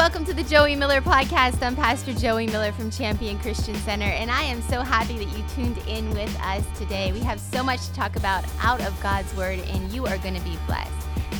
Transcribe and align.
welcome 0.00 0.24
to 0.24 0.32
the 0.32 0.42
Joie 0.44 0.74
Miller 0.76 1.02
podcast. 1.02 1.62
I'm 1.62 1.76
Pastor 1.76 2.14
Joie 2.14 2.46
Miller 2.46 2.72
from 2.72 2.90
Champion 2.90 3.38
Christian 3.38 3.74
Center, 3.74 4.06
and 4.06 4.30
I 4.30 4.44
am 4.44 4.62
so 4.62 4.80
happy 4.80 5.22
that 5.22 5.36
you 5.36 5.44
tuned 5.54 5.76
in 5.86 6.08
with 6.14 6.34
us 6.40 6.64
today. 6.78 7.12
We 7.12 7.20
have 7.20 7.38
so 7.38 7.62
much 7.62 7.86
to 7.86 7.92
talk 7.92 8.16
about 8.16 8.46
out 8.62 8.80
of 8.80 8.98
God's 9.02 9.30
Word, 9.36 9.58
and 9.58 9.92
you 9.92 10.06
are 10.06 10.16
going 10.16 10.34
to 10.34 10.40
be 10.40 10.56
blessed. 10.66 10.90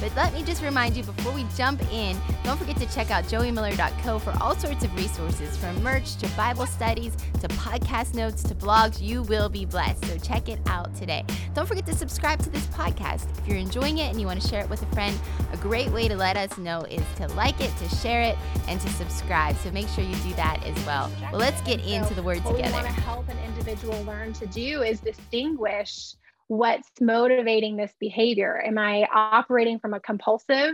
But 0.01 0.15
let 0.17 0.33
me 0.33 0.43
just 0.43 0.63
remind 0.63 0.97
you 0.97 1.03
before 1.03 1.33
we 1.33 1.45
jump 1.56 1.81
in, 1.93 2.17
don't 2.45 2.59
forget 2.59 2.77
to 2.77 2.87
check 2.93 3.11
out 3.11 3.25
joiemiller.co 3.25 4.19
for 4.19 4.35
all 4.41 4.55
sorts 4.56 4.85
of 4.85 4.95
resources 4.97 5.56
from 5.56 5.83
merch 5.83 6.17
to 6.17 6.29
Bible 6.37 6.67
studies 6.67 7.17
to 7.41 7.49
podcast 7.49 8.15
notes 8.15 8.42
to 8.45 8.55
blogs. 8.55 9.01
You 9.01 9.23
will 9.23 9.49
be 9.49 9.65
blessed. 9.65 10.05
So 10.06 10.19
check 10.19 10.49
it 10.49 10.61
out 10.67 10.95
today. 10.95 11.24
Don't 11.55 11.67
forget 11.67 11.87
to 11.87 11.95
subscribe 11.95 12.41
to 12.41 12.51
this 12.51 12.67
podcast. 12.69 13.27
If 13.38 13.49
you're 13.49 13.59
enjoying 13.59 13.99
it 13.99 14.11
and 14.11 14.21
you 14.21 14.27
want 14.27 14.41
to 14.41 14.49
share 14.49 14.61
it 14.61 14.71
with 14.71 14.83
a 14.83 14.95
friend, 14.95 15.19
a 15.53 15.56
great 15.56 15.91
way 15.91 16.09
to 16.09 16.16
let 16.16 16.36
us 16.36 16.56
know 16.59 16.83
is 16.83 17.02
to 17.16 17.28
like 17.28 17.61
it, 17.61 17.75
to 17.78 17.88
share 17.97 18.22
it, 18.22 18.36
and 18.69 18.80
to 18.80 18.88
subscribe. 18.91 19.56
So 19.56 19.70
make 19.70 19.88
sure 19.88 20.05
you 20.05 20.16
do 20.16 20.34
that 20.34 20.64
as 20.64 20.86
well. 20.86 21.11
Well, 21.30 21.41
let's 21.41 21.61
get 21.62 21.80
into 21.84 22.14
the 22.14 22.22
word 22.22 22.42
what 22.45 22.56
together. 22.56 22.72
What 22.72 22.83
we 22.83 22.88
want 22.88 22.97
to 22.97 23.02
help 23.02 23.28
an 23.28 23.38
individual 23.47 24.02
learn 24.05 24.33
to 24.34 24.47
do 24.47 24.83
is 24.83 25.00
distinguish 25.00 26.14
what's 26.50 26.90
motivating 27.00 27.77
this 27.77 27.92
behavior. 28.00 28.60
Am 28.60 28.77
I 28.77 29.04
operating 29.04 29.78
from 29.78 29.95
a 29.95 30.00
compulsive 30.00 30.72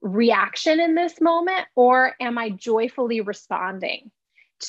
reaction 0.00 0.80
in 0.80 0.94
this 0.94 1.20
moment, 1.20 1.66
or 1.76 2.14
am 2.18 2.38
I 2.38 2.48
joyfully 2.48 3.20
responding 3.20 4.10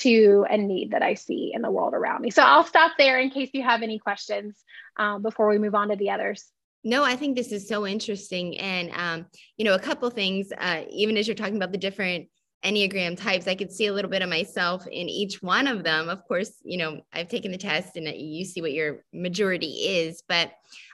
to 0.01 0.45
a 0.49 0.57
need 0.57 0.91
that 0.91 1.01
I 1.01 1.13
see 1.13 1.53
in 1.53 1.61
the 1.61 1.71
world 1.71 1.93
around 1.93 2.23
me? 2.23 2.29
So 2.29 2.43
I'll 2.43 2.65
stop 2.65 2.91
there 2.97 3.19
in 3.19 3.29
case 3.29 3.51
you 3.53 3.63
have 3.63 3.83
any 3.83 3.99
questions 3.99 4.61
um, 4.97 5.21
before 5.21 5.47
we 5.47 5.59
move 5.59 5.75
on 5.75 5.87
to 5.87 5.95
the 5.95 6.09
others. 6.09 6.43
No, 6.83 7.05
I 7.05 7.15
think 7.15 7.37
this 7.37 7.53
is 7.53 7.65
so 7.65 7.87
interesting. 7.87 8.59
And, 8.59 8.91
um, 8.93 9.25
you 9.55 9.63
know, 9.63 9.75
a 9.75 9.79
couple 9.79 10.09
things, 10.09 10.51
uh, 10.57 10.81
even 10.89 11.15
as 11.15 11.25
you're 11.25 11.35
talking 11.35 11.55
about 11.55 11.71
the 11.71 11.77
different 11.77 12.27
Enneagram 12.63 13.17
types, 13.17 13.47
I 13.47 13.55
could 13.55 13.71
see 13.71 13.87
a 13.87 13.93
little 13.93 14.09
bit 14.09 14.21
of 14.21 14.29
myself 14.29 14.87
in 14.87 15.09
each 15.09 15.41
one 15.41 15.67
of 15.67 15.83
them. 15.83 16.07
Of 16.07 16.25
course, 16.27 16.53
you 16.63 16.77
know, 16.77 17.01
I've 17.11 17.27
taken 17.27 17.51
the 17.51 17.57
test 17.57 17.97
and 17.97 18.07
you 18.07 18.45
see 18.45 18.61
what 18.61 18.71
your 18.71 19.03
majority 19.13 19.67
is, 19.67 20.23
but 20.27 20.51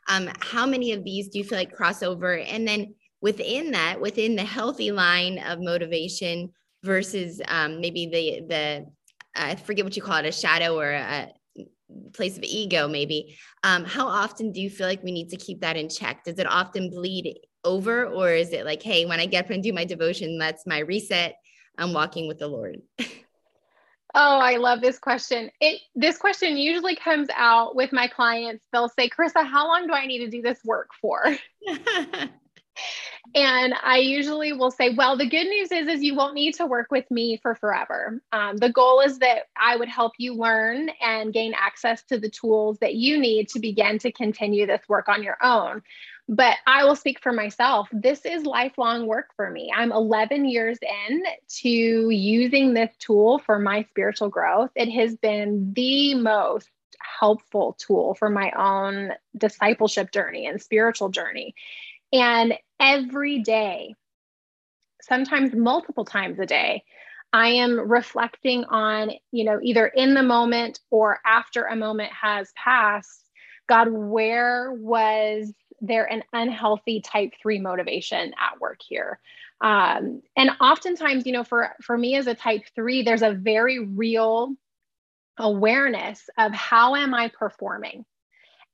um, 0.07 0.29
how 0.39 0.65
many 0.65 0.93
of 0.93 1.03
these 1.03 1.29
do 1.29 1.37
you 1.37 1.43
feel 1.43 1.59
like 1.59 1.75
crossover? 1.75 2.43
And 2.49 2.67
then 2.67 2.95
within 3.21 3.71
that, 3.71 4.01
within 4.01 4.35
the 4.35 4.43
healthy 4.43 4.91
line 4.91 5.37
of 5.39 5.59
motivation 5.59 6.51
versus 6.83 7.41
um, 7.47 7.81
maybe 7.81 8.07
the, 8.07 8.47
the, 8.47 8.85
I 9.35 9.55
forget 9.55 9.85
what 9.85 9.95
you 9.95 10.01
call 10.01 10.17
it, 10.17 10.25
a 10.25 10.31
shadow 10.31 10.77
or 10.77 10.91
a, 10.91 11.29
place 12.13 12.37
of 12.37 12.43
ego 12.43 12.87
maybe 12.87 13.35
um, 13.63 13.83
how 13.83 14.07
often 14.07 14.51
do 14.51 14.61
you 14.61 14.69
feel 14.69 14.85
like 14.85 15.01
we 15.01 15.11
need 15.11 15.27
to 15.27 15.35
keep 15.37 15.59
that 15.61 15.75
in 15.75 15.89
check 15.89 16.23
does 16.23 16.37
it 16.37 16.45
often 16.45 16.87
bleed 16.89 17.39
over 17.63 18.05
or 18.05 18.29
is 18.29 18.51
it 18.51 18.63
like 18.63 18.83
hey 18.83 19.07
when 19.07 19.19
i 19.19 19.25
get 19.25 19.45
up 19.45 19.51
and 19.51 19.63
do 19.63 19.73
my 19.73 19.85
devotion 19.85 20.37
that's 20.37 20.67
my 20.67 20.79
reset 20.79 21.35
I'm 21.80 21.94
walking 21.94 22.27
with 22.27 22.39
the 22.39 22.47
Lord? 22.47 22.81
Oh, 24.16 24.39
I 24.39 24.58
love 24.58 24.81
this 24.81 24.97
question. 24.97 25.52
It 25.61 25.81
this 25.95 26.17
question 26.17 26.58
usually 26.58 26.95
comes 26.95 27.27
out 27.36 27.75
with 27.75 27.94
my 27.94 28.08
clients. 28.08 28.66
They'll 28.73 28.89
say, 28.89 29.08
"Karissa, 29.08 29.45
how 29.45 29.67
long 29.67 29.86
do 29.86 29.94
I 29.94 30.08
need 30.08 30.25
to 30.25 30.30
do 30.30 30.41
this 30.41 30.59
work 30.66 30.89
for?" 30.99 31.23
and 33.36 33.73
I 33.83 33.97
usually 33.97 34.52
will 34.52 34.71
say, 34.71 34.95
"Well, 34.95 35.16
the 35.16 35.30
good 35.30 35.45
news 35.45 35.71
is, 35.71 35.88
is 35.88 36.02
you 36.02 36.16
won't 36.16 36.33
need 36.33 36.55
to 36.55 36.66
work 36.66 36.88
with 36.89 37.09
me 37.11 37.38
for 37.44 37.53
forever. 37.53 38.19
Um, 38.31 38.58
the 38.58 38.71
goal 38.71 38.99
is 39.02 39.19
that 39.19 39.43
I 39.55 39.75
would 39.75 39.89
help 39.89 40.14
you 40.17 40.33
learn 40.33 40.89
and 41.02 41.31
gain 41.31 41.53
access 41.55 42.02
to 42.05 42.17
the 42.17 42.31
tools 42.31 42.80
that 42.80 42.95
you 42.95 43.19
need 43.19 43.49
to 43.49 43.59
begin 43.59 43.99
to 43.99 44.11
continue 44.11 44.66
this 44.66 44.81
work 44.89 45.08
on 45.08 45.21
your 45.21 45.38
own." 45.43 45.83
But 46.30 46.58
I 46.67 46.83
will 46.85 46.95
speak 46.95 47.19
for 47.19 47.33
myself. 47.33 47.89
This 47.91 48.23
is 48.23 48.45
lifelong 48.45 49.08
work 49.08 49.30
for 49.35 49.49
me. 49.49 49.72
I'm 49.75 49.91
11 49.91 50.45
years 50.45 50.77
in 51.09 51.23
to 51.61 51.69
using 52.11 52.75
this 52.75 52.95
tool 52.99 53.39
for 53.39 53.58
my 53.58 53.81
spiritual 53.89 54.30
growth. 54.30 54.69
It 54.75 54.91
has 54.91 55.17
been 55.17 55.73
the 55.76 56.14
most 56.14 56.70
helpful 57.20 57.76
tool 57.80 58.14
for 58.14 58.30
my 58.30 58.52
own 58.52 59.14
discipleship 59.36 60.11
journey 60.11 60.45
and 60.45 60.61
spiritual 60.61 61.09
journey. 61.09 61.55
And 62.14 62.53
every 62.80 63.39
day, 63.39 63.95
sometimes 65.02 65.55
multiple 65.55 66.05
times 66.05 66.37
a 66.37 66.45
day, 66.45 66.83
I 67.33 67.48
am 67.48 67.80
reflecting 67.80 68.65
on, 68.65 69.11
you 69.32 69.45
know, 69.45 69.59
either 69.64 69.87
in 69.87 70.14
the 70.14 70.23
moment 70.23 70.80
or 70.92 71.20
after 71.26 71.64
a 71.64 71.76
moment 71.76 72.11
has 72.14 72.52
passed, 72.55 73.26
God, 73.67 73.87
where 73.92 74.73
was 74.73 75.52
there 75.81 76.05
an 76.05 76.23
unhealthy 76.33 77.01
type 77.01 77.33
3 77.41 77.59
motivation 77.59 78.33
at 78.39 78.59
work 78.59 78.79
here. 78.87 79.19
Um, 79.61 80.21
and 80.37 80.51
oftentimes 80.61 81.25
you 81.25 81.33
know 81.33 81.43
for 81.43 81.75
for 81.81 81.97
me 81.97 82.15
as 82.15 82.27
a 82.27 82.35
type 82.35 82.63
3 82.75 83.03
there's 83.03 83.21
a 83.21 83.33
very 83.33 83.79
real 83.79 84.53
awareness 85.37 86.29
of 86.37 86.53
how 86.53 86.95
am 86.95 87.13
i 87.13 87.29
performing? 87.29 88.05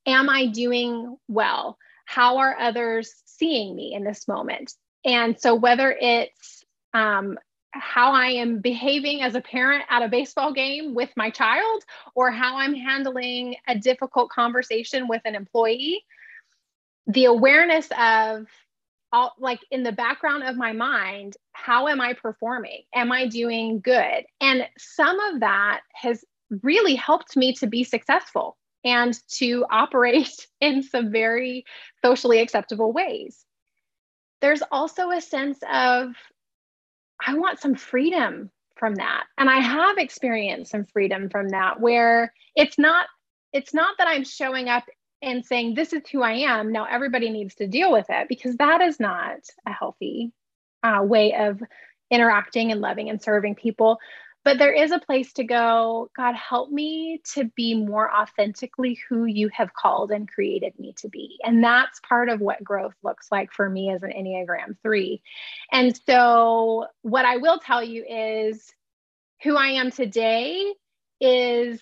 Am 0.05 0.29
i 0.29 0.47
doing 0.47 1.17
well? 1.27 1.77
How 2.05 2.37
are 2.37 2.57
others 2.59 3.13
seeing 3.25 3.75
me 3.75 3.93
in 3.93 4.03
this 4.03 4.27
moment? 4.27 4.73
And 5.03 5.39
so 5.39 5.55
whether 5.55 5.95
it's 5.99 6.63
um, 6.93 7.37
how 7.75 8.13
I 8.13 8.27
am 8.27 8.59
behaving 8.59 9.21
as 9.21 9.35
a 9.35 9.41
parent 9.41 9.83
at 9.89 10.01
a 10.01 10.07
baseball 10.07 10.53
game 10.53 10.95
with 10.95 11.09
my 11.15 11.29
child, 11.29 11.83
or 12.15 12.31
how 12.31 12.57
I'm 12.57 12.73
handling 12.73 13.55
a 13.67 13.77
difficult 13.77 14.29
conversation 14.29 15.07
with 15.07 15.21
an 15.25 15.35
employee, 15.35 16.03
the 17.07 17.25
awareness 17.25 17.87
of 17.99 18.47
all 19.11 19.33
like 19.39 19.59
in 19.71 19.83
the 19.83 19.91
background 19.91 20.43
of 20.43 20.57
my 20.57 20.73
mind 20.73 21.37
how 21.53 21.87
am 21.87 22.01
i 22.01 22.13
performing? 22.13 22.83
Am 22.93 23.11
i 23.11 23.27
doing 23.27 23.79
good? 23.79 24.25
And 24.41 24.67
some 24.77 25.19
of 25.19 25.39
that 25.39 25.81
has 25.93 26.23
really 26.61 26.95
helped 26.95 27.35
me 27.35 27.53
to 27.53 27.67
be 27.67 27.83
successful 27.83 28.57
and 28.83 29.17
to 29.29 29.65
operate 29.71 30.47
in 30.61 30.83
some 30.83 31.11
very 31.11 31.65
socially 32.03 32.39
acceptable 32.39 32.91
ways. 32.91 33.45
There's 34.41 34.61
also 34.71 35.09
a 35.11 35.21
sense 35.21 35.59
of 35.71 36.09
i 37.25 37.33
want 37.33 37.59
some 37.59 37.75
freedom 37.75 38.51
from 38.75 38.95
that. 38.95 39.23
And 39.37 39.49
i 39.49 39.59
have 39.59 39.97
experienced 39.97 40.71
some 40.71 40.85
freedom 40.85 41.29
from 41.29 41.49
that 41.49 41.79
where 41.79 42.33
it's 42.55 42.77
not 42.77 43.07
it's 43.53 43.73
not 43.73 43.97
that 43.97 44.07
i'm 44.07 44.25
showing 44.25 44.67
up 44.67 44.83
and 45.21 45.45
saying, 45.45 45.75
This 45.75 45.93
is 45.93 46.07
who 46.11 46.21
I 46.21 46.33
am. 46.33 46.71
Now 46.71 46.85
everybody 46.85 47.29
needs 47.29 47.55
to 47.55 47.67
deal 47.67 47.91
with 47.91 48.05
it 48.09 48.27
because 48.27 48.55
that 48.57 48.81
is 48.81 48.99
not 48.99 49.39
a 49.65 49.71
healthy 49.71 50.31
uh, 50.83 51.01
way 51.03 51.33
of 51.33 51.61
interacting 52.11 52.71
and 52.71 52.81
loving 52.81 53.09
and 53.09 53.21
serving 53.21 53.55
people. 53.55 53.99
But 54.43 54.59
there 54.59 54.71
is 54.71 54.91
a 54.91 54.99
place 54.99 55.33
to 55.33 55.43
go, 55.43 56.11
God, 56.15 56.35
help 56.35 56.69
me 56.69 57.19
to 57.33 57.45
be 57.55 57.73
more 57.73 58.13
authentically 58.13 58.99
who 59.09 59.25
you 59.25 59.49
have 59.51 59.73
called 59.73 60.11
and 60.11 60.31
created 60.31 60.77
me 60.77 60.93
to 60.97 61.09
be. 61.09 61.39
And 61.43 61.63
that's 61.63 61.99
part 62.07 62.29
of 62.29 62.41
what 62.41 62.63
growth 62.63 62.93
looks 63.03 63.27
like 63.31 63.51
for 63.51 63.67
me 63.67 63.91
as 63.91 64.03
an 64.03 64.11
Enneagram 64.11 64.77
3. 64.83 65.19
And 65.71 65.99
so, 66.05 66.85
what 67.01 67.25
I 67.25 67.37
will 67.37 67.57
tell 67.57 67.83
you 67.83 68.05
is 68.07 68.71
who 69.41 69.57
I 69.57 69.69
am 69.69 69.89
today 69.89 70.73
is 71.19 71.81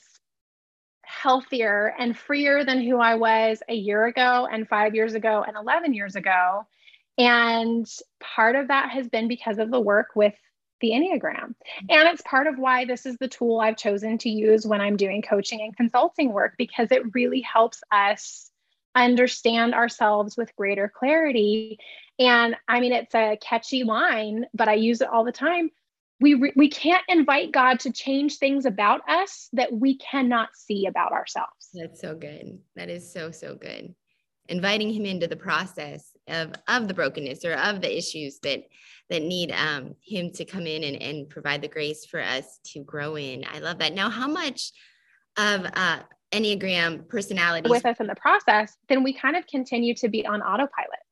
healthier 1.21 1.93
and 1.97 2.17
freer 2.17 2.65
than 2.65 2.81
who 2.81 2.99
I 2.99 3.15
was 3.15 3.61
a 3.69 3.75
year 3.75 4.05
ago 4.05 4.47
and 4.51 4.67
five 4.67 4.95
years 4.95 5.13
ago 5.13 5.43
and 5.47 5.55
11 5.55 5.93
years 5.93 6.15
ago. 6.15 6.65
And 7.17 7.87
part 8.19 8.55
of 8.55 8.69
that 8.69 8.89
has 8.89 9.07
been 9.07 9.27
because 9.27 9.59
of 9.59 9.69
the 9.69 9.79
work 9.79 10.07
with 10.15 10.33
the 10.81 10.91
Enneagram. 10.91 11.55
And 11.89 12.09
it's 12.09 12.23
part 12.23 12.47
of 12.47 12.57
why 12.57 12.85
this 12.85 13.05
is 13.05 13.17
the 13.17 13.27
tool 13.27 13.59
I've 13.59 13.77
chosen 13.77 14.17
to 14.19 14.29
use 14.29 14.65
when 14.65 14.81
I'm 14.81 14.97
doing 14.97 15.21
coaching 15.21 15.61
and 15.61 15.75
consulting 15.77 16.33
work, 16.33 16.55
because 16.57 16.91
it 16.91 17.13
really 17.13 17.41
helps 17.41 17.81
us 17.91 18.49
understand 18.95 19.73
ourselves 19.73 20.35
with 20.35 20.55
greater 20.55 20.91
clarity. 20.93 21.79
And 22.19 22.55
I 22.67 22.79
mean, 22.79 22.91
it's 22.91 23.15
a 23.15 23.37
catchy 23.39 23.83
line, 23.83 24.45
but 24.53 24.67
I 24.67 24.73
use 24.73 25.01
it 25.01 25.07
all 25.07 25.23
the 25.23 25.31
time 25.31 25.69
we 26.19 26.35
re- 26.35 26.53
we 26.55 26.69
can't 26.69 27.03
invite 27.09 27.51
God 27.51 27.79
to 27.81 27.91
change 27.91 28.37
things 28.37 28.65
about 28.65 29.01
us 29.09 29.49
that 29.53 29.71
we 29.71 29.97
cannot 29.97 30.49
see 30.55 30.85
about 30.85 31.11
ourselves. 31.11 31.69
That's 31.73 32.01
so 32.01 32.15
good. 32.15 32.59
That 32.75 32.89
is 32.89 33.11
so 33.11 33.31
so 33.31 33.55
good. 33.55 33.93
Inviting 34.49 34.91
him 34.91 35.05
into 35.05 35.27
the 35.27 35.35
process 35.35 36.11
of 36.27 36.53
of 36.67 36.87
the 36.87 36.93
brokenness 36.93 37.43
or 37.45 37.53
of 37.53 37.81
the 37.81 37.97
issues 37.97 38.39
that 38.39 38.63
that 39.09 39.21
need 39.21 39.51
um, 39.51 39.95
him 40.01 40.31
to 40.31 40.45
come 40.45 40.65
in 40.65 40.83
and, 40.83 41.01
and 41.01 41.29
provide 41.29 41.61
the 41.61 41.67
grace 41.67 42.05
for 42.05 42.21
us 42.21 42.59
to 42.65 42.83
grow 42.83 43.15
in. 43.17 43.43
I 43.51 43.59
love 43.59 43.79
that. 43.79 43.93
Now, 43.93 44.09
how 44.09 44.27
much 44.27 44.71
of 45.37 45.65
uh, 45.75 45.99
Enneagram 46.31 47.07
personality 47.09 47.69
with 47.69 47.85
us 47.85 47.99
in 47.99 48.07
the 48.07 48.15
process, 48.15 48.75
then 48.89 49.03
we 49.03 49.13
kind 49.13 49.35
of 49.35 49.45
continue 49.47 49.93
to 49.95 50.09
be 50.09 50.25
on 50.25 50.41
autopilot. 50.41 51.02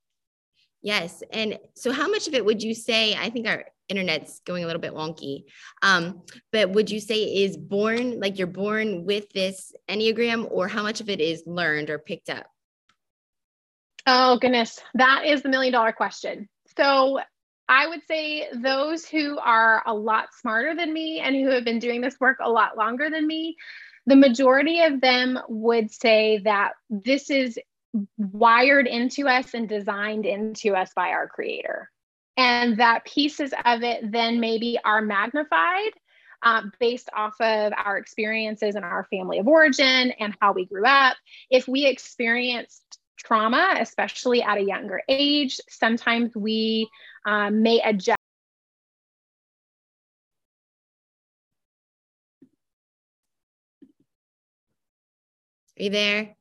Yes. 0.81 1.23
And 1.31 1.59
so, 1.75 1.91
how 1.91 2.07
much 2.07 2.27
of 2.27 2.33
it 2.33 2.43
would 2.43 2.63
you 2.63 2.73
say? 2.73 3.15
I 3.15 3.29
think 3.29 3.47
our 3.47 3.65
internet's 3.87 4.39
going 4.45 4.63
a 4.63 4.67
little 4.67 4.81
bit 4.81 4.93
wonky. 4.93 5.43
Um, 5.81 6.23
but 6.51 6.71
would 6.71 6.89
you 6.89 6.99
say 6.99 7.43
is 7.43 7.57
born 7.57 8.19
like 8.19 8.37
you're 8.37 8.47
born 8.47 9.05
with 9.05 9.29
this 9.31 9.73
Enneagram, 9.89 10.47
or 10.49 10.67
how 10.67 10.81
much 10.81 11.01
of 11.01 11.09
it 11.09 11.19
is 11.19 11.43
learned 11.45 11.89
or 11.89 11.99
picked 11.99 12.29
up? 12.29 12.47
Oh, 14.07 14.37
goodness. 14.39 14.79
That 14.95 15.25
is 15.25 15.43
the 15.43 15.49
million 15.49 15.73
dollar 15.73 15.91
question. 15.91 16.49
So 16.77 17.19
I 17.69 17.87
would 17.87 18.01
say 18.07 18.47
those 18.53 19.05
who 19.05 19.37
are 19.37 19.83
a 19.85 19.93
lot 19.93 20.29
smarter 20.39 20.75
than 20.75 20.91
me 20.91 21.19
and 21.19 21.35
who 21.35 21.49
have 21.49 21.63
been 21.63 21.79
doing 21.79 22.01
this 22.01 22.19
work 22.19 22.37
a 22.41 22.49
lot 22.49 22.77
longer 22.77 23.09
than 23.09 23.27
me, 23.27 23.55
the 24.07 24.15
majority 24.15 24.81
of 24.81 24.99
them 24.99 25.39
would 25.47 25.91
say 25.91 26.39
that 26.39 26.71
this 26.89 27.29
is 27.29 27.59
wired 28.17 28.88
into 28.88 29.27
us 29.27 29.53
and 29.53 29.67
designed 29.67 30.25
into 30.25 30.73
us 30.75 30.91
by 30.95 31.09
our 31.09 31.27
creator. 31.27 31.89
And 32.38 32.77
that 32.77 33.05
pieces 33.05 33.53
of 33.65 33.83
it 33.83 34.11
then 34.11 34.39
maybe 34.39 34.79
are 34.83 35.01
magnified 35.01 35.91
uh, 36.43 36.63
based 36.79 37.09
off 37.15 37.35
of 37.39 37.73
our 37.77 37.97
experiences 37.97 38.75
and 38.75 38.85
our 38.85 39.05
family 39.11 39.39
of 39.39 39.47
origin 39.47 40.11
and 40.19 40.35
how 40.41 40.53
we 40.53 40.65
grew 40.65 40.85
up. 40.85 41.17
If 41.49 41.67
we 41.67 41.85
experienced 41.85 42.81
trauma, 43.17 43.75
especially 43.79 44.41
at 44.41 44.57
a 44.57 44.63
younger 44.63 45.01
age, 45.07 45.59
sometimes 45.69 46.35
we 46.35 46.89
um, 47.25 47.61
may 47.61 47.81
adjust. 47.81 48.17
Are 55.79 55.83
you 55.83 55.89
there? 55.89 56.35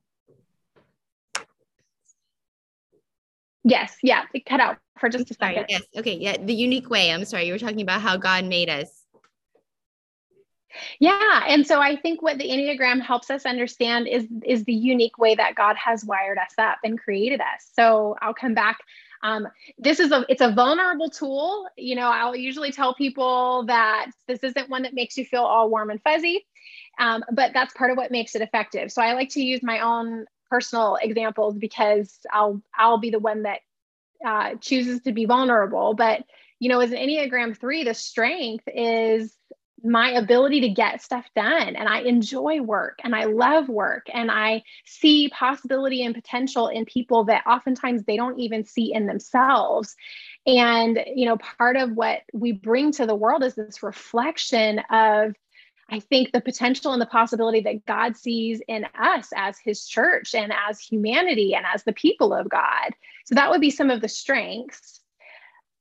Yes, 3.62 3.96
yeah, 4.02 4.24
it 4.32 4.46
cut 4.46 4.60
out 4.60 4.78
for 4.98 5.08
just 5.08 5.30
a 5.30 5.34
second. 5.34 5.66
Yes, 5.68 5.82
okay, 5.96 6.16
yeah, 6.16 6.36
the 6.38 6.54
unique 6.54 6.88
way. 6.88 7.12
I'm 7.12 7.24
sorry, 7.24 7.46
you 7.46 7.52
were 7.52 7.58
talking 7.58 7.82
about 7.82 8.00
how 8.00 8.16
God 8.16 8.44
made 8.44 8.70
us. 8.70 8.88
Yeah, 10.98 11.44
and 11.48 11.66
so 11.66 11.80
I 11.80 11.96
think 11.96 12.22
what 12.22 12.38
the 12.38 12.48
Enneagram 12.48 13.00
helps 13.00 13.30
us 13.30 13.44
understand 13.44 14.06
is 14.06 14.26
is 14.44 14.64
the 14.64 14.72
unique 14.72 15.18
way 15.18 15.34
that 15.34 15.56
God 15.56 15.76
has 15.76 16.04
wired 16.04 16.38
us 16.38 16.54
up 16.58 16.78
and 16.84 16.98
created 16.98 17.40
us. 17.40 17.68
So 17.74 18.16
I'll 18.22 18.34
come 18.34 18.54
back 18.54 18.78
um, 19.22 19.48
this 19.78 20.00
is 20.00 20.12
a 20.12 20.24
it's 20.28 20.40
a 20.40 20.52
vulnerable 20.52 21.10
tool. 21.10 21.68
You 21.76 21.96
know, 21.96 22.08
I'll 22.08 22.36
usually 22.36 22.72
tell 22.72 22.94
people 22.94 23.64
that 23.66 24.10
this 24.26 24.42
isn't 24.42 24.70
one 24.70 24.82
that 24.82 24.94
makes 24.94 25.16
you 25.16 25.24
feel 25.24 25.42
all 25.42 25.68
warm 25.68 25.90
and 25.90 26.00
fuzzy, 26.02 26.46
um, 26.98 27.24
but 27.32 27.52
that's 27.52 27.74
part 27.74 27.90
of 27.90 27.96
what 27.96 28.10
makes 28.10 28.34
it 28.34 28.42
effective. 28.42 28.90
So 28.90 29.02
I 29.02 29.12
like 29.12 29.30
to 29.30 29.42
use 29.42 29.62
my 29.62 29.80
own 29.80 30.26
personal 30.50 30.98
examples 31.00 31.56
because 31.56 32.18
I'll 32.30 32.60
I'll 32.76 32.98
be 32.98 33.10
the 33.10 33.18
one 33.18 33.44
that 33.44 33.60
uh, 34.24 34.56
chooses 34.60 35.00
to 35.02 35.12
be 35.12 35.24
vulnerable. 35.24 35.94
But 35.94 36.24
you 36.58 36.68
know, 36.68 36.80
as 36.80 36.92
an 36.92 36.98
Enneagram 36.98 37.56
three, 37.56 37.84
the 37.84 37.94
strength 37.94 38.64
is 38.66 39.34
my 39.82 40.10
ability 40.10 40.60
to 40.60 40.68
get 40.68 41.02
stuff 41.02 41.24
done 41.34 41.74
and 41.74 41.88
i 41.88 42.00
enjoy 42.00 42.60
work 42.60 42.98
and 43.02 43.14
i 43.14 43.24
love 43.24 43.68
work 43.68 44.06
and 44.12 44.30
i 44.30 44.62
see 44.84 45.28
possibility 45.30 46.04
and 46.04 46.14
potential 46.14 46.68
in 46.68 46.84
people 46.84 47.24
that 47.24 47.46
oftentimes 47.46 48.04
they 48.04 48.16
don't 48.16 48.38
even 48.38 48.64
see 48.64 48.92
in 48.92 49.06
themselves 49.06 49.96
and 50.46 51.02
you 51.14 51.24
know 51.24 51.38
part 51.38 51.76
of 51.76 51.92
what 51.92 52.20
we 52.32 52.52
bring 52.52 52.92
to 52.92 53.06
the 53.06 53.14
world 53.14 53.42
is 53.42 53.54
this 53.54 53.82
reflection 53.82 54.80
of 54.90 55.34
I 55.90 56.00
think 56.00 56.30
the 56.30 56.40
potential 56.40 56.92
and 56.92 57.02
the 57.02 57.06
possibility 57.06 57.60
that 57.60 57.84
God 57.84 58.16
sees 58.16 58.62
in 58.68 58.86
us 58.98 59.28
as 59.34 59.58
his 59.58 59.86
church 59.86 60.34
and 60.34 60.52
as 60.68 60.80
humanity 60.80 61.54
and 61.54 61.66
as 61.66 61.82
the 61.82 61.92
people 61.92 62.32
of 62.32 62.48
God. 62.48 62.94
So 63.26 63.34
that 63.34 63.50
would 63.50 63.60
be 63.60 63.70
some 63.70 63.90
of 63.90 64.00
the 64.00 64.08
strengths. 64.08 65.00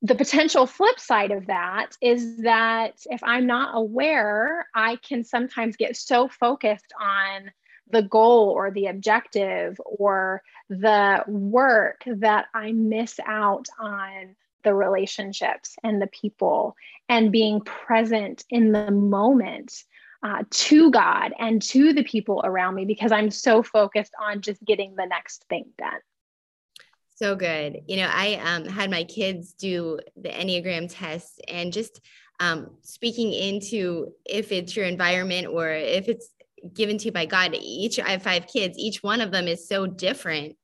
The 0.02 0.16
potential 0.16 0.66
flip 0.66 1.00
side 1.00 1.32
of 1.32 1.48
that 1.48 1.96
is 2.02 2.38
that 2.38 2.96
if 3.06 3.22
I'm 3.24 3.46
not 3.46 3.72
aware, 3.76 4.68
I 4.74 4.96
can 4.98 5.24
sometimes 5.24 5.76
get 5.76 5.96
so 5.96 6.28
focused 6.28 6.94
on 7.00 7.52
the 7.92 8.02
goal 8.02 8.50
or 8.50 8.72
the 8.72 8.88
objective 8.88 9.80
or 9.84 10.42
the 10.70 11.24
work 11.28 12.04
that 12.06 12.46
I 12.54 12.72
miss 12.72 13.20
out 13.26 13.68
on 13.80 14.36
the 14.64 14.74
relationships 14.74 15.76
and 15.84 16.02
the 16.02 16.08
people 16.08 16.76
and 17.08 17.32
being 17.32 17.62
present 17.62 18.46
in 18.50 18.72
the 18.72 18.92
moment 18.92 19.84
uh, 20.24 20.44
to 20.50 20.92
God 20.92 21.34
and 21.40 21.62
to 21.62 21.94
the 21.94 22.04
people 22.04 22.42
around 22.44 22.76
me 22.76 22.86
because 22.86 23.12
I'm 23.12 23.32
so 23.32 23.64
focused 23.64 24.14
on 24.22 24.42
just 24.42 24.64
getting 24.64 24.96
the 24.96 25.06
next 25.06 25.46
thing 25.50 25.66
done. 25.78 26.00
So 27.16 27.36
good. 27.36 27.82
You 27.88 27.98
know, 27.98 28.10
I 28.12 28.36
um, 28.36 28.66
had 28.66 28.90
my 28.90 29.04
kids 29.04 29.54
do 29.54 30.00
the 30.16 30.30
Enneagram 30.30 30.88
test 30.90 31.42
and 31.48 31.74
just 31.74 32.00
um, 32.40 32.78
speaking 32.82 33.34
into 33.34 34.14
if 34.26 34.52
it's 34.52 34.76
your 34.76 34.86
environment 34.86 35.48
or 35.48 35.70
if 35.70 36.08
it's 36.08 36.30
given 36.74 36.98
to 36.98 37.06
you 37.06 37.12
by 37.12 37.26
God. 37.26 37.56
Each, 37.60 38.00
I 38.00 38.12
have 38.12 38.24
five 38.24 38.48
kids, 38.48 38.78
each 38.78 39.04
one 39.04 39.22
of 39.22 39.32
them 39.32 39.48
is 39.48 39.68
so 39.68 39.86
different. 39.86 40.56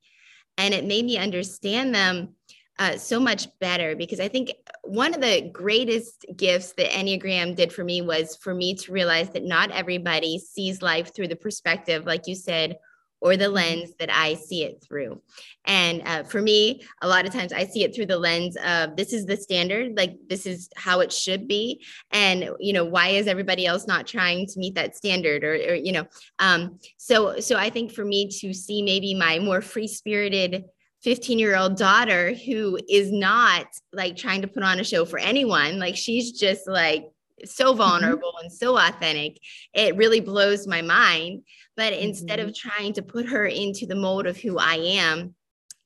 And 0.57 0.73
it 0.73 0.85
made 0.85 1.03
me 1.03 1.17
understand 1.17 1.93
them 1.93 2.35
uh, 2.77 2.97
so 2.97 3.19
much 3.19 3.47
better 3.59 3.95
because 3.95 4.19
I 4.19 4.27
think 4.27 4.53
one 4.83 5.13
of 5.13 5.21
the 5.21 5.49
greatest 5.53 6.25
gifts 6.35 6.73
that 6.73 6.91
Enneagram 6.91 7.55
did 7.55 7.71
for 7.71 7.83
me 7.83 8.01
was 8.01 8.35
for 8.35 8.53
me 8.53 8.75
to 8.75 8.91
realize 8.91 9.29
that 9.29 9.45
not 9.45 9.71
everybody 9.71 10.39
sees 10.39 10.81
life 10.81 11.15
through 11.15 11.29
the 11.29 11.35
perspective, 11.35 12.05
like 12.05 12.27
you 12.27 12.35
said, 12.35 12.77
or 13.21 13.37
the 13.37 13.49
lens 13.49 13.91
that 13.97 14.13
I 14.13 14.35
see 14.35 14.63
it 14.63 14.83
through. 14.85 15.21
And 15.63 16.03
uh, 16.05 16.23
for 16.23 16.41
me, 16.41 16.83
a 17.01 17.07
lot 17.07 17.25
of 17.25 17.33
times 17.33 17.53
I 17.53 17.65
see 17.65 17.83
it 17.83 17.95
through 17.95 18.05
the 18.07 18.19
lens 18.19 18.57
of 18.57 18.95
this 18.95 19.13
is 19.13 19.25
the 19.25 19.37
standard, 19.37 19.97
like 19.97 20.15
this 20.27 20.45
is 20.45 20.69
how 20.75 20.99
it 20.99 21.11
should 21.11 21.47
be. 21.47 21.83
And, 22.11 22.49
you 22.59 22.73
know, 22.73 22.85
why 22.85 23.09
is 23.09 23.25
everybody 23.25 23.65
else 23.65 23.87
not 23.87 24.05
trying 24.05 24.45
to 24.47 24.59
meet 24.59 24.75
that 24.75 24.95
standard 24.95 25.43
or, 25.43 25.53
or 25.53 25.73
you 25.73 25.93
know, 25.93 26.05
um, 26.39 26.77
so, 26.97 27.39
so 27.39 27.55
I 27.55 27.69
think 27.69 27.93
for 27.93 28.05
me 28.05 28.29
to 28.41 28.53
see 28.53 28.83
maybe 28.83 29.15
my 29.15 29.39
more 29.39 29.61
free 29.61 29.87
spirited 29.87 30.65
15 31.05 31.37
year 31.37 31.55
old 31.55 31.77
daughter 31.77 32.33
who 32.33 32.79
is 32.89 33.11
not 33.11 33.67
like 33.93 34.17
trying 34.17 34.41
to 34.41 34.47
put 34.47 34.63
on 34.63 34.79
a 34.79 34.83
show 34.83 35.05
for 35.05 35.19
anyone. 35.19 35.77
Like 35.77 35.95
she's 35.95 36.31
just 36.31 36.67
like 36.67 37.05
so 37.45 37.69
mm-hmm. 37.69 37.77
vulnerable 37.77 38.33
mm-hmm. 38.35 38.45
and 38.45 38.51
so 38.51 38.75
authentic. 38.75 39.37
It 39.75 39.95
really 39.97 40.19
blows 40.19 40.65
my 40.65 40.81
mind. 40.81 41.43
But 41.77 41.93
mm-hmm. 41.93 42.05
instead 42.05 42.39
of 42.39 42.47
mm-hmm. 42.47 42.69
trying 42.69 42.93
to 42.93 43.03
put 43.03 43.29
her 43.29 43.45
into 43.45 43.85
the 43.85 43.95
mold 43.95 44.25
of 44.25 44.35
who 44.35 44.57
I 44.57 44.77
am, 44.77 45.35